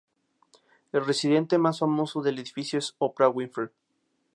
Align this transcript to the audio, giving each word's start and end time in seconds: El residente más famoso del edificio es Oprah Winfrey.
El 0.93 1.05
residente 1.05 1.59
más 1.59 1.77
famoso 1.77 2.23
del 2.23 2.39
edificio 2.39 2.79
es 2.79 2.95
Oprah 2.97 3.29
Winfrey. 3.29 3.69